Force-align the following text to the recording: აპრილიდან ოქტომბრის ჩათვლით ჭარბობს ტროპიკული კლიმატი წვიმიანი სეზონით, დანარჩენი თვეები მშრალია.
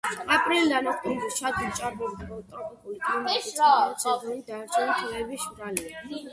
აპრილიდან 0.35 0.87
ოქტომბრის 0.93 1.37
ჩათვლით 1.41 1.77
ჭარბობს 1.81 2.17
ტროპიკული 2.23 2.99
კლიმატი 3.05 3.55
წვიმიანი 3.61 4.03
სეზონით, 4.07 4.45
დანარჩენი 4.51 4.99
თვეები 4.99 5.43
მშრალია. 5.45 6.05